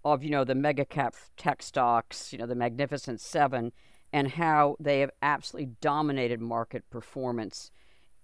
of, 0.05 0.23
you 0.23 0.29
know, 0.29 0.43
the 0.43 0.55
mega 0.55 0.85
cap 0.85 1.15
tech 1.35 1.61
stocks, 1.61 2.31
you 2.31 2.39
know, 2.39 2.45
the 2.45 2.55
Magnificent 2.55 3.19
Seven, 3.19 3.71
and 4.13 4.29
how 4.29 4.77
they 4.79 4.99
have 4.99 5.11
absolutely 5.21 5.73
dominated 5.81 6.39
market 6.39 6.89
performance. 6.89 7.71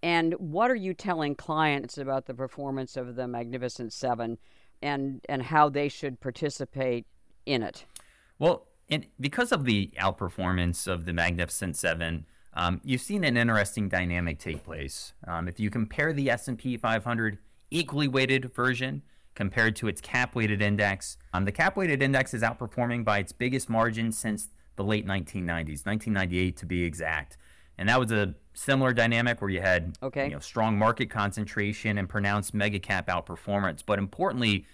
And 0.02 0.34
what 0.36 0.72
are 0.72 0.76
you 0.76 0.94
telling 0.94 1.36
clients 1.36 1.98
about 1.98 2.26
the 2.26 2.34
performance 2.34 2.96
of 2.96 3.16
the 3.16 3.28
Magnificent 3.28 3.92
Seven 3.92 4.38
and, 4.82 5.20
and 5.28 5.44
how 5.44 5.68
they 5.68 5.90
should 5.90 6.22
participate 6.22 7.06
in 7.46 7.64
it? 7.64 7.86
Well, 8.38 8.69
and 8.90 9.06
because 9.20 9.52
of 9.52 9.66
the 9.66 9.92
outperformance 10.00 10.88
of 10.88 11.06
the 11.06 11.14
Magnificent 11.14 11.76
Seven, 11.76 12.26
um, 12.54 12.82
you've 12.84 13.02
seen 13.02 13.24
an 13.24 13.38
interesting 13.38 13.88
dynamic 13.88 14.40
take 14.40 14.64
place. 14.64 15.14
Um, 15.28 15.48
if 15.48 15.60
you 15.60 15.70
compare 15.70 16.12
the 16.12 16.30
S&P 16.30 16.78
500 16.78 17.38
equally 17.72 18.08
weighted 18.08 18.54
version 18.54 19.04
compared 19.36 19.76
to 19.78 19.88
its 19.88 20.02
cap-weighted 20.02 20.62
index, 20.62 21.18
um, 21.34 21.46
the 21.46 21.52
cap-weighted 21.52 22.02
index 22.02 22.34
is 22.34 22.42
outperforming 22.42 23.06
by 23.06 23.20
its 23.20 23.32
biggest 23.32 23.70
margin 23.70 24.12
since 24.12 24.50
the 24.76 24.84
late 24.84 25.06
1990s, 25.06 25.86
1998 25.86 26.58
to 26.58 26.66
be 26.66 26.84
exact. 26.84 27.38
And 27.78 27.88
that 27.88 28.00
was 28.00 28.12
a 28.12 28.36
similar 28.54 28.92
dynamic 28.92 29.42
where 29.42 29.50
you 29.50 29.62
had 29.62 29.98
okay. 30.04 30.26
you 30.26 30.34
know, 30.34 30.40
strong 30.40 30.78
market 30.78 31.10
concentration 31.10 31.98
and 31.98 32.10
pronounced 32.10 32.54
mega 32.54 32.80
cap 32.80 33.08
outperformance. 33.08 33.84
But 33.86 34.00
importantly, 34.00 34.66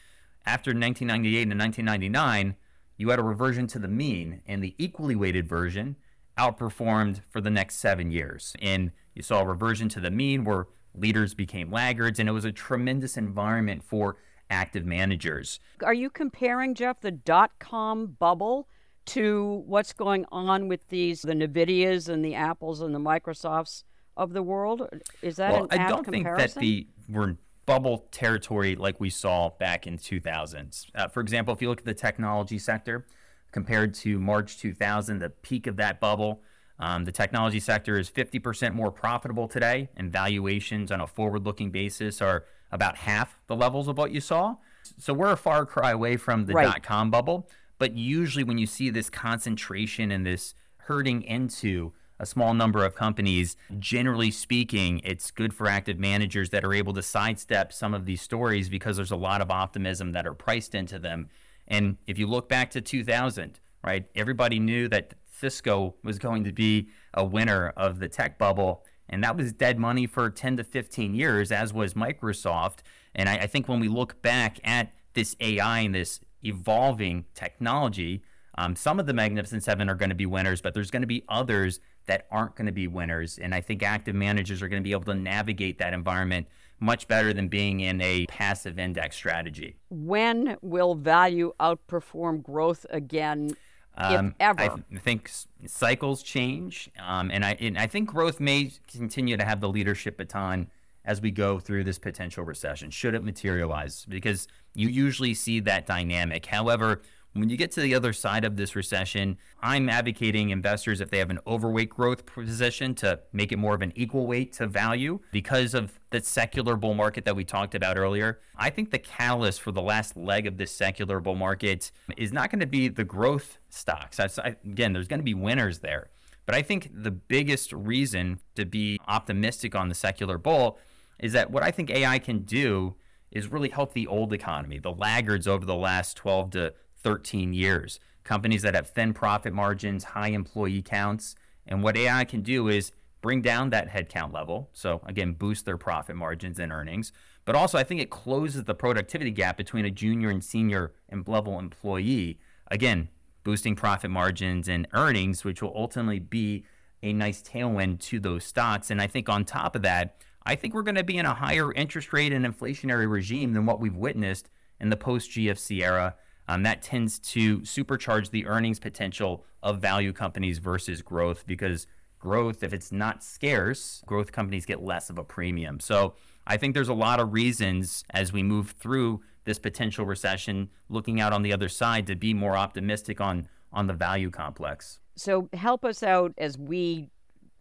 after 0.46 0.72
1998 0.72 1.42
and 1.52 1.60
1999, 1.60 2.56
you 2.97 3.09
had 3.09 3.19
a 3.19 3.23
reversion 3.23 3.68
to 3.68 3.80
the 3.80 3.87
mean, 3.87 4.42
and 4.47 4.64
the 4.64 4.75
equally 4.78 5.16
weighted 5.16 5.47
version 5.47 5.95
outperformed 6.37 7.21
for 7.30 7.42
the 7.42 7.49
next 7.49 7.75
seven 7.75 8.11
years. 8.11 8.56
And 8.61 8.92
you 9.14 9.21
saw 9.21 9.42
a 9.42 9.45
reversion 9.45 9.90
to 9.90 9.99
the 9.99 10.11
mean 10.11 10.44
where 10.44 10.68
leaders 10.94 11.33
became 11.33 11.71
laggards, 11.71 12.19
and 12.19 12.30
it 12.30 12.33
was 12.33 12.45
a 12.45 12.52
tremendous 12.52 13.18
environment 13.18 13.83
for 13.83 14.18
active 14.49 14.85
managers. 14.85 15.59
Are 15.83 15.94
you 15.94 16.09
comparing, 16.09 16.75
Jeff, 16.75 17.02
the 17.02 17.11
dot 17.11 17.52
com 17.59 18.16
bubble 18.19 18.68
to 19.07 19.64
what's 19.66 19.94
going 19.94 20.25
on 20.31 20.68
with 20.68 20.87
these, 20.90 21.21
the 21.21 21.33
NVIDIAs 21.33 22.09
and 22.09 22.23
the 22.23 22.35
Apples 22.35 22.81
and 22.81 22.94
the 22.94 22.99
Microsofts 22.99 23.83
of 24.18 24.33
the 24.33 24.44
world? 24.44 24.87
Is 25.21 25.35
that 25.37 25.52
well, 25.52 25.68
an 25.71 25.80
I 25.80 25.90
don't 25.90 26.04
comparison? 26.04 26.37
think 26.37 26.54
that 26.54 26.59
the 26.59 26.87
we're 27.09 27.35
bubble 27.66 28.07
territory 28.12 28.76
like 28.76 29.00
we 29.00 29.10
saw 29.10 29.50
back 29.60 29.88
in 29.88 29.98
2000s. 29.98 30.88
Uh, 30.94 31.07
for 31.07 31.22
example, 31.22 31.54
if 31.54 31.62
you 31.62 31.69
look 31.69 31.80
at 31.80 31.86
the 31.86 31.94
technology 31.94 32.60
sector 32.60 33.06
compared 33.52 33.94
to 33.94 34.19
March 34.19 34.57
2000, 34.57 35.19
the 35.19 35.30
peak 35.30 35.68
of 35.68 35.78
that 35.78 36.00
bubble, 36.00 36.42
um, 36.80 37.06
the 37.06 37.12
technology 37.12 37.60
sector 37.60 37.98
is 37.98 38.10
50% 38.10 38.74
more 38.74 38.92
profitable 38.92 39.48
today, 39.48 39.90
and 39.95 40.12
valuations 40.12 40.92
on 40.92 41.00
a 41.00 41.07
forward 41.07 41.45
looking 41.45 41.72
basis 41.72 42.22
are 42.22 42.45
about 42.72 42.98
half 42.98 43.40
the 43.48 43.56
levels 43.56 43.88
of 43.88 43.98
what 43.98 44.12
you 44.12 44.19
saw. 44.19 44.56
So 44.98 45.14
we're 45.14 45.31
a 45.31 45.38
far 45.38 45.66
cry 45.66 45.92
away 45.92 46.18
from 46.18 46.45
the 46.45 46.54
right. 46.54 46.66
dot 46.66 46.84
com 46.84 47.10
bubble. 47.10 47.50
But 47.78 47.95
usually, 47.95 48.44
when 48.44 48.57
you 48.57 48.68
see 48.68 48.90
this 48.90 49.10
concentration 49.10 50.12
and 50.12 50.26
this 50.26 50.54
herding 50.78 51.24
into 51.24 51.94
a 52.19 52.26
small 52.26 52.54
number 52.54 52.86
of 52.86 52.95
companies. 52.95 53.57
Generally 53.80 54.31
speaking, 54.31 55.02
it's 55.04 55.31
good 55.31 55.54
for 55.54 55.68
active 55.68 56.00
managers 56.00 56.50
that 56.52 56.64
are 56.64 56.74
able 56.74 56.94
to 56.94 57.02
sidestep 57.02 57.74
some 57.74 57.94
of 57.94 58.06
these 58.06 58.22
stories 58.22 58.69
because 58.69 58.98
there's 58.98 59.12
a 59.12 59.16
lot 59.16 59.42
of 59.42 59.52
optimism 59.52 60.12
that 60.14 60.26
are 60.26 60.34
priced 60.34 60.76
into 60.76 61.00
them. 61.00 61.30
And 61.68 61.98
if 62.07 62.18
you 62.18 62.28
look 62.28 62.48
back 62.48 62.72
to 62.72 62.81
2000, 62.81 63.60
right, 63.84 64.06
everybody 64.16 64.60
knew 64.60 64.88
that 64.90 65.14
Cisco 65.31 65.95
was 66.04 66.19
going 66.19 66.44
to 66.45 66.54
be 66.54 66.90
a 67.14 67.26
winner 67.26 67.74
of 67.76 68.00
the 68.00 68.07
tech 68.07 68.38
bubble. 68.38 68.86
And 69.10 69.24
that 69.24 69.36
was 69.36 69.54
dead 69.54 69.78
money 69.78 70.07
for 70.07 70.30
10 70.30 70.57
to 70.57 70.64
15 70.64 71.14
years, 71.14 71.52
as 71.52 71.74
was 71.74 71.94
Microsoft. 71.94 72.80
And 73.14 73.30
I, 73.30 73.36
I 73.40 73.48
think 73.48 73.68
when 73.68 73.80
we 73.80 73.88
look 73.88 74.22
back 74.22 74.60
at 74.64 74.94
this 75.14 75.36
AI 75.40 75.80
and 75.80 75.94
this 75.94 76.19
evolving 76.44 77.26
technology, 77.34 78.24
um, 78.57 78.76
some 78.76 79.00
of 79.00 79.06
the 79.06 79.14
Magnificent 79.14 79.64
Seven 79.64 79.90
are 79.90 79.95
going 79.95 80.10
to 80.10 80.16
be 80.16 80.26
winners, 80.26 80.62
but 80.62 80.74
there's 80.74 80.92
going 80.92 81.02
to 81.02 81.07
be 81.07 81.24
others 81.28 81.80
that 82.07 82.28
aren't 82.31 82.56
going 82.56 82.68
to 82.68 82.71
be 82.71 82.88
winners. 82.88 83.38
And 83.38 83.54
I 83.54 83.62
think 83.62 83.83
active 83.83 84.16
managers 84.16 84.62
are 84.62 84.68
going 84.68 84.81
to 84.81 84.83
be 84.83 84.92
able 84.92 85.06
to 85.06 85.16
navigate 85.16 85.78
that 85.80 85.94
environment 85.94 86.47
much 86.80 87.07
better 87.07 87.33
than 87.33 87.47
being 87.47 87.80
in 87.80 88.02
a 88.02 88.26
passive 88.28 88.78
index 88.78 89.16
strategy. 89.16 89.76
When 89.90 90.57
will 90.62 90.95
value 90.95 91.54
outperform 91.59 92.44
growth 92.44 92.85
again? 92.90 93.56
Um, 93.97 94.28
if 94.28 94.33
ever. 94.42 94.62
I 94.62 94.68
th- 94.68 95.02
think 95.02 95.31
cycles 95.68 96.21
change, 96.21 96.90
um, 97.00 97.31
and 97.31 97.45
I 97.45 97.56
and 97.62 97.78
I 97.78 97.88
think 97.88 98.09
growth 98.09 98.42
may 98.42 98.74
continue 98.92 99.38
to 99.38 99.45
have 99.45 99.62
the 99.62 99.69
leadership 99.69 100.18
baton 100.18 100.68
as 101.06 101.21
we 101.21 101.31
go 101.31 101.59
through 101.59 101.85
this 101.85 101.97
potential 101.97 102.44
recession, 102.44 102.90
should 102.90 103.14
it 103.14 103.24
materialize, 103.24 104.06
because 104.09 104.47
you 104.74 104.90
usually 104.90 105.33
see 105.33 105.62
that 105.62 105.85
dynamic. 105.85 106.45
However, 106.45 107.04
when 107.35 107.49
you 107.49 107.57
get 107.57 107.71
to 107.71 107.81
the 107.81 107.94
other 107.94 108.13
side 108.13 108.45
of 108.45 108.56
this 108.56 108.77
recession, 108.77 109.37
I'm 109.61 109.89
advocating 109.89 110.51
investors 110.51 111.01
if 111.01 111.09
they 111.11 111.19
have 111.19 111.30
an 111.30 111.39
overweight 111.45 111.89
growth 111.89 112.25
position 112.25 112.95
to 112.95 113.19
make 113.33 113.51
it 113.51 113.57
more 113.57 113.75
of 113.75 113.81
an 113.81 113.92
equal 113.95 114.25
weight 114.25 114.54
to 114.54 114.68
value 114.68 115.19
because 115.31 115.73
of 115.73 115.99
the 116.11 116.21
secular 116.21 116.77
bull 116.77 116.94
market 116.94 117.25
that 117.25 117.35
we 117.35 117.44
talked 117.44 117.75
about 117.75 117.97
earlier. 117.97 118.39
I 118.56 118.69
think 118.69 118.92
the 118.92 118.99
catalyst 118.99 119.61
for 119.61 119.73
the 119.73 119.81
last 119.81 120.15
leg 120.15 120.47
of 120.47 120.56
this 120.56 120.71
secular 120.71 121.19
bull 121.19 121.35
market 121.35 121.92
is 122.15 122.31
not 122.31 122.51
going 122.51 122.61
to 122.61 122.65
be 122.65 122.87
the 122.87 123.04
growth 123.04 123.57
stocks. 123.69 124.18
I, 124.18 124.56
again, 124.63 124.94
there's 124.94 125.09
going 125.09 125.19
to 125.19 125.25
be 125.25 125.33
winners 125.33 125.80
there. 125.80 126.09
But 126.45 126.56
I 126.56 126.61
think 126.61 126.89
the 126.94 127.11
biggest 127.11 127.73
reason 127.73 128.39
to 128.56 128.65
be 128.65 128.97
optimistic 129.09 129.75
on 129.75 129.89
the 129.89 129.95
secular 129.95 130.37
bull 130.37 130.80
is 131.19 131.33
that 131.33 131.51
what 131.51 131.63
I 131.63 131.71
think 131.71 131.89
AI 131.89 132.18
can 132.19 132.39
do 132.39 132.95
is 133.31 133.51
really 133.51 133.69
help 133.69 133.94
the 133.94 134.07
old 134.07 134.31
economy, 134.31 134.80
the 134.80 134.94
laggards 134.94 135.47
over 135.47 135.65
the 135.65 135.75
last 135.75 136.15
12 136.15 136.51
to 136.51 136.73
13 137.06 137.54
years, 137.54 138.00
companies 138.24 138.64
that 138.64 138.74
have 138.74 138.90
thin 138.90 139.14
profit 139.14 139.54
margins, 139.54 140.04
high 140.04 140.30
employee 140.30 140.81
counts. 140.81 141.35
And 141.68 141.83
what 141.83 141.95
AI 141.95 142.26
can 142.26 142.42
do 142.42 142.68
is 142.68 142.92
bring 143.21 143.44
down 143.44 143.69
that 143.69 143.90
headcount 143.90 144.33
level. 144.33 144.71
So, 144.74 145.02
again, 145.06 145.33
boost 145.33 145.66
their 145.66 145.78
profit 145.78 146.16
margins 146.16 146.57
and 146.57 146.71
earnings. 146.71 147.12
But 147.45 147.56
also, 147.56 147.78
I 147.78 147.83
think 147.83 148.02
it 148.02 148.09
closes 148.09 148.64
the 148.64 148.74
productivity 148.74 149.30
gap 149.30 149.56
between 149.56 149.85
a 149.85 149.92
junior 149.92 150.30
and 150.31 150.44
senior 150.44 150.94
level 151.28 151.59
employee. 151.59 152.40
Again, 152.71 153.09
boosting 153.44 153.76
profit 153.76 154.09
margins 154.09 154.68
and 154.68 154.88
earnings, 154.92 155.44
which 155.44 155.62
will 155.62 155.74
ultimately 155.76 156.18
be 156.18 156.66
a 157.04 157.14
nice 157.14 157.44
tailwind 157.44 158.00
to 158.00 158.19
those 158.19 158.44
stocks. 158.45 158.90
And 158.90 159.00
I 159.00 159.06
think 159.06 159.30
on 159.30 159.45
top 159.45 159.76
of 159.76 159.83
that, 159.83 160.18
I 160.44 160.56
think 160.56 160.74
we're 160.74 160.81
going 160.81 160.95
to 160.95 161.04
be 161.04 161.19
in 161.19 161.28
a 161.28 161.35
higher 161.35 161.71
interest 161.71 162.14
rate 162.14 162.33
and 162.33 162.44
inflationary 162.44 163.07
regime 163.07 163.54
than 163.54 163.68
what 163.68 163.80
we've 163.80 163.95
witnessed 163.95 164.50
in 164.80 164.90
the 164.90 164.97
post 164.97 165.30
GFC 165.30 165.83
era. 165.83 166.16
Um, 166.47 166.64
that 166.64 166.81
tends 166.81 167.19
to 167.19 167.59
supercharge 167.59 168.30
the 168.30 168.45
earnings 168.45 168.80
potential 168.80 169.44
of 169.64 169.80
value 169.80 170.14
companies 170.14 170.59
versus 170.59 171.02
growth 171.02 171.45
because 171.47 171.87
growth, 172.19 172.64
if 172.64 172.73
it's 172.73 172.92
not 172.92 173.23
scarce, 173.23 174.04
growth 174.06 174.31
companies 174.31 174.66
get 174.66 174.81
less 174.81 175.09
of 175.09 175.18
a 175.18 175.23
premium. 175.23 175.80
So 175.80 176.14
I 176.47 176.57
think 176.57 176.73
there's 176.73 176.90
a 176.90 176.94
lot 176.94 177.19
of 177.19 177.33
reasons 177.33 178.04
as 178.11 178.31
we 178.31 178.44
move 178.44 178.71
through 178.71 179.21
this 179.45 179.59
potential 179.59 180.06
recession, 180.06 180.69
looking 180.90 181.19
out 181.19 181.33
on 181.33 181.44
the 181.44 181.54
other 181.54 181.69
side 181.69 182.07
to 182.07 182.16
be 182.16 182.33
more 182.33 182.57
optimistic 182.57 183.21
on 183.21 183.47
on 183.71 183.87
the 183.87 183.94
value 183.94 184.31
complex. 184.31 184.99
So 185.16 185.49
help 185.54 185.83
us 185.83 186.02
out 186.02 186.33
as 186.37 186.57
we 186.57 187.09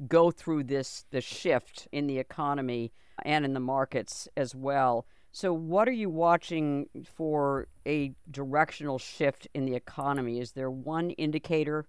go 0.08 0.30
through 0.30 0.64
this 0.64 1.04
the 1.10 1.20
shift 1.20 1.88
in 1.92 2.06
the 2.06 2.18
economy 2.18 2.92
and 3.24 3.44
in 3.44 3.54
the 3.54 3.60
markets 3.60 4.28
as 4.36 4.54
well. 4.54 5.06
So, 5.36 5.52
what 5.52 5.88
are 5.88 5.92
you 5.92 6.10
watching 6.10 6.86
for 7.16 7.66
a 7.84 8.14
directional 8.30 9.00
shift 9.00 9.48
in 9.52 9.64
the 9.64 9.74
economy? 9.74 10.38
Is 10.38 10.52
there 10.52 10.70
one 10.70 11.10
indicator? 11.10 11.86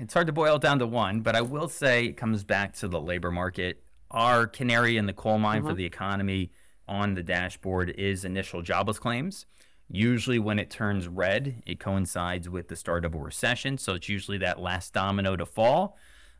It's 0.00 0.12
hard 0.12 0.26
to 0.26 0.32
boil 0.32 0.56
it 0.56 0.62
down 0.62 0.80
to 0.80 0.88
one, 0.88 1.20
but 1.20 1.36
I 1.36 1.40
will 1.40 1.68
say 1.68 2.06
it 2.06 2.16
comes 2.16 2.42
back 2.42 2.74
to 2.78 2.88
the 2.88 3.00
labor 3.00 3.30
market. 3.30 3.84
Our 4.10 4.48
canary 4.48 4.96
in 4.96 5.06
the 5.06 5.12
coal 5.12 5.38
mine 5.38 5.60
uh-huh. 5.60 5.68
for 5.68 5.74
the 5.76 5.84
economy 5.84 6.50
on 6.88 7.14
the 7.14 7.22
dashboard 7.22 7.90
is 7.90 8.24
initial 8.24 8.60
jobless 8.60 8.98
claims. 8.98 9.46
Usually, 9.88 10.40
when 10.40 10.58
it 10.58 10.68
turns 10.68 11.06
red, 11.06 11.62
it 11.64 11.78
coincides 11.78 12.48
with 12.48 12.66
the 12.66 12.74
start 12.74 13.04
of 13.04 13.14
a 13.14 13.18
recession. 13.18 13.78
So, 13.78 13.94
it's 13.94 14.08
usually 14.08 14.38
that 14.38 14.58
last 14.58 14.92
domino 14.92 15.36
to 15.36 15.46
fall. 15.46 15.96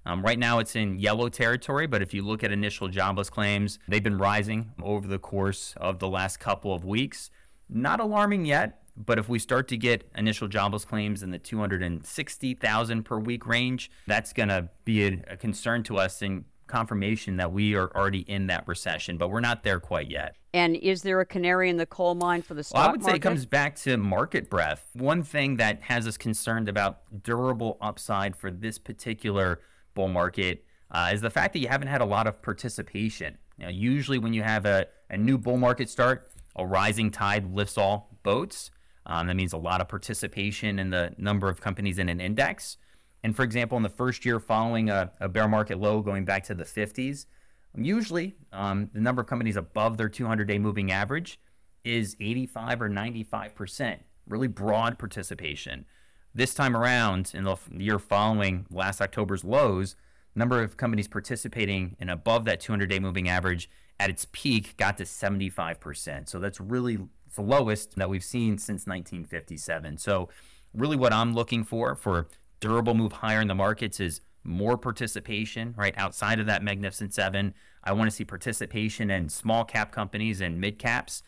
Um, 0.06 0.22
right 0.22 0.38
now, 0.38 0.58
it's 0.58 0.76
in 0.76 0.98
yellow 0.98 1.28
territory, 1.28 1.86
but 1.86 2.00
if 2.02 2.14
you 2.14 2.22
look 2.22 2.42
at 2.42 2.50
initial 2.50 2.88
jobless 2.88 3.28
claims, 3.28 3.78
they've 3.86 4.02
been 4.02 4.18
rising 4.18 4.72
over 4.82 5.06
the 5.06 5.18
course 5.18 5.74
of 5.76 5.98
the 5.98 6.08
last 6.08 6.38
couple 6.38 6.74
of 6.74 6.84
weeks. 6.84 7.30
Not 7.68 8.00
alarming 8.00 8.46
yet, 8.46 8.82
but 8.96 9.18
if 9.18 9.28
we 9.28 9.38
start 9.38 9.68
to 9.68 9.76
get 9.76 10.10
initial 10.16 10.48
jobless 10.48 10.84
claims 10.84 11.22
in 11.22 11.30
the 11.30 11.38
260,000 11.38 13.02
per 13.04 13.18
week 13.18 13.46
range, 13.46 13.90
that's 14.06 14.32
going 14.32 14.48
to 14.48 14.68
be 14.84 15.06
a, 15.06 15.22
a 15.28 15.36
concern 15.36 15.82
to 15.84 15.98
us 15.98 16.22
and 16.22 16.44
confirmation 16.66 17.36
that 17.36 17.52
we 17.52 17.74
are 17.74 17.94
already 17.96 18.20
in 18.20 18.46
that 18.46 18.66
recession, 18.66 19.18
but 19.18 19.28
we're 19.28 19.40
not 19.40 19.62
there 19.64 19.80
quite 19.80 20.10
yet. 20.10 20.36
And 20.54 20.76
is 20.76 21.02
there 21.02 21.20
a 21.20 21.26
canary 21.26 21.68
in 21.68 21.76
the 21.76 21.86
coal 21.86 22.14
mine 22.14 22.42
for 22.42 22.54
the 22.54 22.64
stock 22.64 22.78
well, 22.78 22.88
I 22.88 22.92
would 22.92 23.02
market? 23.02 23.12
say 23.12 23.16
it 23.16 23.22
comes 23.22 23.46
back 23.46 23.76
to 23.76 23.96
market 23.96 24.48
breadth. 24.48 24.88
One 24.94 25.22
thing 25.22 25.56
that 25.56 25.82
has 25.82 26.06
us 26.06 26.16
concerned 26.16 26.68
about 26.68 27.00
durable 27.22 27.76
upside 27.80 28.36
for 28.36 28.50
this 28.50 28.78
particular 28.78 29.60
bull 29.94 30.08
market 30.08 30.64
uh, 30.90 31.10
is 31.12 31.20
the 31.20 31.30
fact 31.30 31.52
that 31.52 31.60
you 31.60 31.68
haven't 31.68 31.88
had 31.88 32.00
a 32.00 32.06
lot 32.06 32.26
of 32.26 32.42
participation. 32.42 33.38
Now, 33.58 33.68
usually, 33.68 34.18
when 34.18 34.32
you 34.32 34.42
have 34.42 34.66
a, 34.66 34.86
a 35.08 35.16
new 35.16 35.38
bull 35.38 35.56
market 35.56 35.88
start, 35.88 36.30
a 36.56 36.66
rising 36.66 37.10
tide 37.10 37.54
lifts 37.54 37.78
all 37.78 38.16
boats. 38.22 38.70
Um, 39.06 39.26
that 39.26 39.34
means 39.34 39.52
a 39.52 39.58
lot 39.58 39.80
of 39.80 39.88
participation 39.88 40.78
in 40.78 40.90
the 40.90 41.14
number 41.16 41.48
of 41.48 41.60
companies 41.60 41.98
in 41.98 42.08
an 42.08 42.20
index. 42.20 42.76
And 43.22 43.34
for 43.34 43.42
example, 43.42 43.76
in 43.76 43.82
the 43.82 43.88
first 43.88 44.24
year 44.24 44.40
following 44.40 44.90
a, 44.90 45.12
a 45.20 45.28
bear 45.28 45.48
market 45.48 45.78
low 45.78 46.00
going 46.00 46.24
back 46.24 46.44
to 46.44 46.54
the 46.54 46.64
50s, 46.64 47.26
usually 47.74 48.36
um, 48.52 48.90
the 48.92 49.00
number 49.00 49.22
of 49.22 49.28
companies 49.28 49.56
above 49.56 49.96
their 49.96 50.08
200 50.08 50.46
day 50.46 50.58
moving 50.58 50.90
average 50.90 51.40
is 51.84 52.16
85 52.20 52.82
or 52.82 52.88
95%, 52.90 53.98
really 54.28 54.48
broad 54.48 54.98
participation. 54.98 55.86
This 56.34 56.54
time 56.54 56.76
around, 56.76 57.32
in 57.34 57.44
the 57.44 57.56
year 57.70 57.98
following 57.98 58.66
last 58.70 59.00
October's 59.00 59.44
lows, 59.44 59.96
number 60.34 60.62
of 60.62 60.76
companies 60.76 61.08
participating 61.08 61.96
in 61.98 62.08
above 62.08 62.44
that 62.44 62.60
200-day 62.60 63.00
moving 63.00 63.28
average 63.28 63.68
at 63.98 64.10
its 64.10 64.26
peak 64.32 64.76
got 64.76 64.96
to 64.98 65.04
75%. 65.04 66.28
So 66.28 66.38
that's 66.38 66.60
really 66.60 66.98
the 67.34 67.42
lowest 67.42 67.96
that 67.96 68.08
we've 68.08 68.24
seen 68.24 68.58
since 68.58 68.86
1957. 68.86 69.98
So 69.98 70.28
really 70.72 70.96
what 70.96 71.12
I'm 71.12 71.34
looking 71.34 71.64
for 71.64 71.94
for 71.94 72.28
durable 72.60 72.94
move 72.94 73.12
higher 73.12 73.40
in 73.40 73.48
the 73.48 73.54
markets 73.54 74.00
is 74.00 74.20
more 74.44 74.78
participation, 74.78 75.74
right? 75.76 75.94
Outside 75.98 76.40
of 76.40 76.46
that 76.46 76.62
Magnificent 76.62 77.12
Seven, 77.12 77.54
I 77.84 77.92
want 77.92 78.08
to 78.08 78.16
see 78.16 78.24
participation 78.24 79.10
in 79.10 79.28
small 79.28 79.64
cap 79.64 79.92
companies 79.92 80.40
and 80.40 80.60
mid 80.60 80.78
caps. 80.78 81.22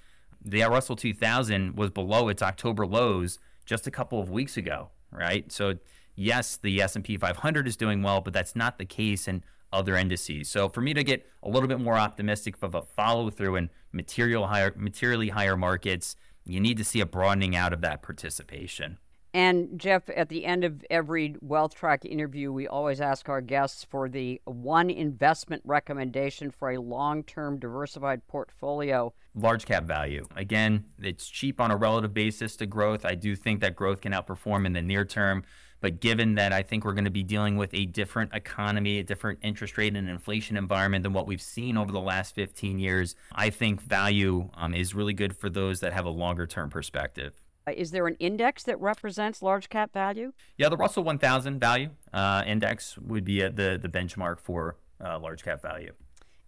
The 0.45 0.63
Russell 0.63 0.97
2000 0.97 1.77
was 1.77 1.91
below 1.91 2.29
its 2.29 2.43
October 2.43 2.87
lows 2.87 3.39
just 3.64 3.87
a 3.87 3.90
couple 3.90 4.21
of 4.21 4.31
weeks 4.31 4.57
ago, 4.57 4.90
right? 5.11 5.50
So 5.50 5.75
yes, 6.14 6.57
the 6.57 6.81
S&P 6.81 7.16
500 7.16 7.66
is 7.66 7.76
doing 7.76 8.02
well, 8.02 8.21
but 8.21 8.33
that's 8.33 8.57
not 8.57 8.78
the 8.78 8.85
case 8.85 9.28
in 9.28 9.45
other 9.73 9.97
indices. 9.97 10.49
So 10.50 10.69
for 10.69 10.81
me 10.81 10.92
to 10.95 11.02
get 11.02 11.26
a 11.42 11.49
little 11.49 11.69
bit 11.69 11.81
more 11.81 11.97
optimistic 11.97 12.57
of 12.62 12.75
a 12.75 12.83
follow 12.83 13.31
through 13.31 13.57
in 13.57 13.71
material 13.90 14.47
higher, 14.47 14.75
materially 14.76 15.31
higher 15.31 15.57
markets, 15.57 16.16
you 16.45 16.61
need 16.61 16.76
to 16.76 16.85
see 16.85 17.00
a 17.00 17.07
broadening 17.07 17.57
out 17.57 17.73
of 17.73 17.81
that 17.81 18.02
participation. 18.02 18.99
And 19.35 19.81
Jeff, 19.81 20.11
at 20.15 20.29
the 20.29 20.45
end 20.45 20.62
of 20.62 20.85
every 20.91 21.37
WealthTrack 21.45 22.05
interview, 22.05 22.53
we 22.53 22.69
always 22.69 23.01
ask 23.01 23.31
our 23.31 23.41
guests 23.41 23.83
for 23.83 24.09
the 24.09 24.43
one 24.45 24.91
investment 24.91 25.62
recommendation 25.65 26.51
for 26.51 26.71
a 26.71 26.79
long 26.79 27.23
term 27.23 27.59
diversified 27.59 28.27
portfolio. 28.29 29.15
Large 29.35 29.65
cap 29.65 29.85
value. 29.85 30.27
Again, 30.37 30.85
it's 31.01 31.29
cheap 31.29 31.62
on 31.62 31.71
a 31.71 31.77
relative 31.77 32.12
basis 32.12 32.57
to 32.57 32.67
growth. 32.67 33.07
I 33.07 33.15
do 33.15 33.35
think 33.35 33.61
that 33.61 33.75
growth 33.75 34.03
can 34.03 34.12
outperform 34.12 34.67
in 34.67 34.75
the 34.75 34.83
near 34.83 35.07
term. 35.07 35.45
But 35.81 36.01
given 36.01 36.37
that 36.37 36.53
I 36.53 36.62
think 36.62 36.85
we're 36.85 36.93
going 36.93 37.07
to 37.07 37.11
be 37.11 37.25
dealing 37.25 37.57
with 37.57 37.75
a 37.75 37.87
different 37.87 38.33
economy, 38.35 39.01
a 39.01 39.03
different 39.03 39.41
interest 39.43 39.77
rate 39.77 39.97
and 39.97 40.09
inflation 40.09 40.57
environment 40.57 41.03
than 41.03 41.12
what 41.12 41.27
we've 41.27 41.43
seen 41.43 41.77
over 41.77 41.91
the 41.91 42.01
last 42.01 42.37
15 42.37 42.79
years, 42.79 43.17
I 43.33 43.51
think 43.51 43.81
value 43.81 44.49
um, 44.55 44.75
is 44.75 44.95
really 44.95 45.12
good 45.12 45.37
for 45.37 45.51
those 45.51 45.81
that 45.81 45.93
have 45.93 46.05
a 46.05 46.11
longer 46.11 46.47
term 46.47 46.71
perspective. 46.71 47.42
Uh, 47.66 47.73
is 47.76 47.90
there 47.90 48.07
an 48.07 48.16
index 48.19 48.64
that 48.64 48.81
represents 48.81 49.42
large 49.42 49.69
cap 49.69 49.92
value? 49.92 50.33
Yeah, 50.57 50.69
the 50.69 50.76
Russell 50.76 51.04
1000 51.04 51.61
value 51.61 51.90
uh, 52.12 52.42
index 52.47 52.99
would 52.99 53.25
be 53.25 53.40
the, 53.40 53.78
the 53.81 53.88
benchmark 53.88 54.40
for 54.40 54.76
uh, 55.04 55.19
large 55.19 55.45
cap 55.45 55.62
value. 55.62 55.92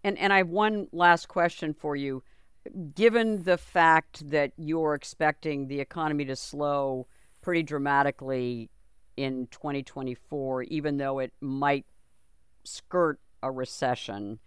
And, 0.03 0.17
and 0.17 0.33
I 0.33 0.37
have 0.37 0.49
one 0.49 0.87
last 0.91 1.27
question 1.27 1.73
for 1.73 1.95
you. 1.95 2.23
Given 2.95 3.43
the 3.43 3.57
fact 3.57 4.29
that 4.29 4.51
you're 4.57 4.93
expecting 4.93 5.67
the 5.67 5.79
economy 5.79 6.25
to 6.25 6.35
slow 6.35 7.07
pretty 7.41 7.63
dramatically 7.63 8.69
in 9.15 9.47
2024, 9.51 10.63
even 10.63 10.97
though 10.97 11.19
it 11.19 11.31
might 11.39 11.85
skirt 12.63 13.19
a 13.41 13.51
recession, 13.51 14.39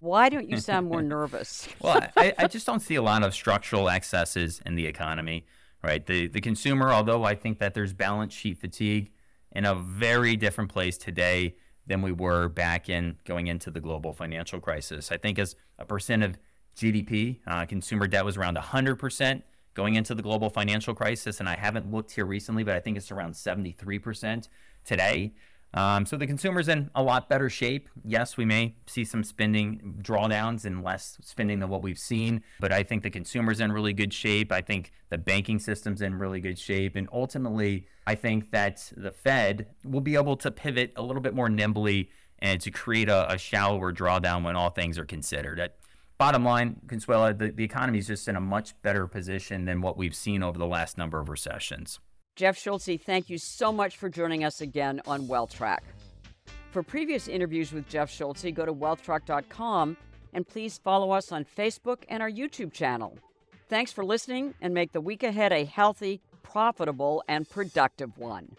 why 0.00 0.28
don't 0.28 0.48
you 0.48 0.58
sound 0.58 0.88
more 0.88 1.02
nervous? 1.02 1.68
well, 1.80 2.00
I, 2.16 2.34
I, 2.38 2.46
just 2.48 2.66
don't 2.66 2.80
see 2.80 2.94
a 2.94 3.02
lot 3.02 3.22
of 3.22 3.34
structural 3.34 3.88
excesses 3.88 4.60
in 4.66 4.74
the 4.74 4.86
economy 4.86 5.46
right? 5.82 6.04
The 6.04 6.28
the 6.28 6.40
consumer, 6.40 6.90
although 6.90 7.24
I 7.24 7.34
think 7.34 7.58
that 7.58 7.74
there's 7.74 7.92
balance 7.92 8.32
sheet 8.32 8.58
fatigue 8.58 9.10
in 9.52 9.64
a 9.64 9.74
very 9.74 10.36
different 10.36 10.70
place 10.70 10.96
today 10.96 11.56
than 11.86 12.00
we 12.00 12.12
were 12.12 12.48
back 12.48 12.88
in 12.88 13.18
going 13.24 13.48
into 13.48 13.70
the 13.70 13.80
global 13.80 14.12
financial 14.12 14.60
crisis. 14.60 15.10
I 15.10 15.16
think 15.16 15.38
as 15.38 15.56
a 15.78 15.84
percent 15.84 16.22
of 16.22 16.38
GDP. 16.76 17.38
Uh, 17.46 17.64
consumer 17.66 18.06
debt 18.06 18.24
was 18.24 18.36
around 18.36 18.56
100% 18.56 19.42
going 19.74 19.94
into 19.94 20.14
the 20.14 20.22
global 20.22 20.50
financial 20.50 20.94
crisis. 20.94 21.40
And 21.40 21.48
I 21.48 21.56
haven't 21.56 21.90
looked 21.90 22.12
here 22.12 22.24
recently, 22.24 22.62
but 22.62 22.74
I 22.74 22.80
think 22.80 22.96
it's 22.96 23.10
around 23.10 23.32
73% 23.32 24.48
today. 24.84 25.32
Um, 25.74 26.04
so 26.04 26.16
the 26.16 26.26
consumer's 26.26 26.68
in 26.68 26.90
a 26.94 27.02
lot 27.02 27.28
better 27.28 27.48
shape. 27.48 27.88
Yes, 28.04 28.36
we 28.36 28.44
may 28.44 28.74
see 28.86 29.04
some 29.04 29.24
spending 29.24 29.96
drawdowns 30.02 30.66
and 30.66 30.84
less 30.84 31.16
spending 31.22 31.60
than 31.60 31.70
what 31.70 31.82
we've 31.82 31.98
seen, 31.98 32.42
but 32.60 32.72
I 32.72 32.82
think 32.82 33.02
the 33.02 33.10
consumer's 33.10 33.58
in 33.58 33.72
really 33.72 33.94
good 33.94 34.12
shape. 34.12 34.52
I 34.52 34.60
think 34.60 34.92
the 35.08 35.16
banking 35.16 35.58
system's 35.58 36.02
in 36.02 36.16
really 36.16 36.40
good 36.40 36.58
shape. 36.58 36.94
And 36.94 37.08
ultimately, 37.12 37.86
I 38.06 38.16
think 38.16 38.50
that 38.50 38.92
the 38.96 39.12
Fed 39.12 39.66
will 39.84 40.02
be 40.02 40.14
able 40.14 40.36
to 40.36 40.50
pivot 40.50 40.92
a 40.96 41.02
little 41.02 41.22
bit 41.22 41.34
more 41.34 41.48
nimbly 41.48 42.10
and 42.40 42.60
to 42.60 42.70
create 42.70 43.08
a, 43.08 43.32
a 43.32 43.38
shallower 43.38 43.92
drawdown 43.92 44.42
when 44.42 44.56
all 44.56 44.70
things 44.70 44.98
are 44.98 45.06
considered. 45.06 45.58
At 45.58 45.76
bottom 46.18 46.44
line, 46.44 46.80
Consuelo, 46.86 47.32
the, 47.32 47.50
the 47.50 47.64
economy 47.64 47.98
is 47.98 48.08
just 48.08 48.28
in 48.28 48.36
a 48.36 48.40
much 48.40 48.80
better 48.82 49.06
position 49.06 49.64
than 49.64 49.80
what 49.80 49.96
we've 49.96 50.14
seen 50.14 50.42
over 50.42 50.58
the 50.58 50.66
last 50.66 50.98
number 50.98 51.18
of 51.18 51.28
recessions. 51.28 51.98
Jeff 52.34 52.56
Schulze, 52.56 52.98
thank 53.04 53.28
you 53.28 53.36
so 53.36 53.70
much 53.70 53.96
for 53.96 54.08
joining 54.08 54.42
us 54.42 54.62
again 54.62 55.02
on 55.06 55.28
WealthTrack. 55.28 55.80
For 56.70 56.82
previous 56.82 57.28
interviews 57.28 57.72
with 57.72 57.86
Jeff 57.88 58.10
Schulze, 58.10 58.50
go 58.54 58.64
to 58.64 58.72
wealthtrack.com 58.72 59.96
and 60.32 60.48
please 60.48 60.78
follow 60.78 61.10
us 61.10 61.30
on 61.30 61.44
Facebook 61.44 62.04
and 62.08 62.22
our 62.22 62.30
YouTube 62.30 62.72
channel. 62.72 63.18
Thanks 63.68 63.92
for 63.92 64.04
listening 64.04 64.54
and 64.62 64.72
make 64.72 64.92
the 64.92 65.00
week 65.00 65.22
ahead 65.22 65.52
a 65.52 65.66
healthy, 65.66 66.22
profitable, 66.42 67.22
and 67.28 67.48
productive 67.48 68.16
one. 68.16 68.56